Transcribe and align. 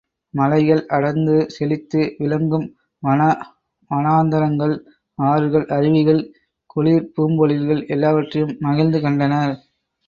மலைகள் 0.33 0.81
அடர்ந்து 0.87 1.35
செழித்து 1.49 2.01
விளங்கும் 2.17 2.65
வன 3.03 3.21
வனாந்தரங்கள், 3.91 4.75
ஆறுகள், 5.19 5.67
அருவிகள், 5.69 6.21
குளிர்பூம்பொழில்கள் 6.75 7.83
எல்லாவற்றையும் 7.87 8.55
மகிழ்ந்து 8.59 9.01
கண்டனர். 9.01 9.55